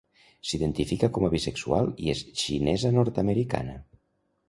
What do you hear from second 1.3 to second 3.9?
bisexual i és xinesa nord-americana.